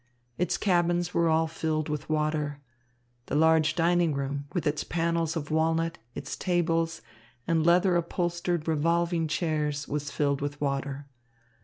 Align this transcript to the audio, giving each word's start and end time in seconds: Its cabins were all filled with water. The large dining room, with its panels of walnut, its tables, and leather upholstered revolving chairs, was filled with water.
Its 0.39 0.57
cabins 0.57 1.13
were 1.13 1.29
all 1.29 1.45
filled 1.45 1.87
with 1.87 2.09
water. 2.09 2.59
The 3.27 3.35
large 3.35 3.75
dining 3.75 4.15
room, 4.15 4.45
with 4.51 4.65
its 4.65 4.83
panels 4.83 5.35
of 5.35 5.51
walnut, 5.51 5.99
its 6.15 6.35
tables, 6.35 7.03
and 7.45 7.63
leather 7.63 7.95
upholstered 7.95 8.67
revolving 8.67 9.27
chairs, 9.27 9.87
was 9.87 10.09
filled 10.09 10.41
with 10.41 10.59
water. 10.59 11.05